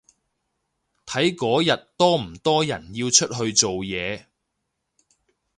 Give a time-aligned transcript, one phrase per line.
[1.05, 4.25] 睇嗰日多唔多人要出去做嘢